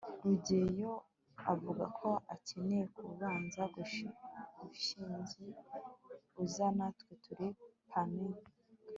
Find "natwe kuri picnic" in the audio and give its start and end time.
6.77-8.41